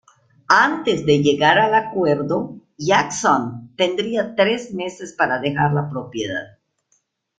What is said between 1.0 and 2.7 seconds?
de llegar al acuerdo,